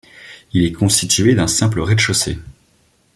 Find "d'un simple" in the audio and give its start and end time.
1.35-1.79